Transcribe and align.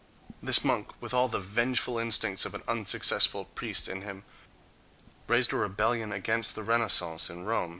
This 0.41 0.63
monk, 0.65 0.99
with 0.99 1.13
all 1.13 1.27
the 1.27 1.39
vengeful 1.39 1.99
instincts 1.99 2.43
of 2.43 2.55
an 2.55 2.63
unsuccessful 2.67 3.45
priest 3.45 3.87
in 3.87 4.01
him, 4.01 4.23
raised 5.27 5.53
a 5.53 5.57
rebellion 5.57 6.11
against 6.11 6.55
the 6.55 6.63
Renaissance 6.63 7.29
in 7.29 7.45
Rome.... 7.45 7.69